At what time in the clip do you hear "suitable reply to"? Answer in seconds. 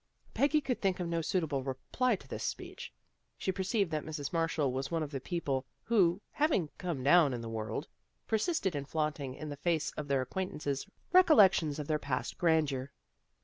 1.21-2.27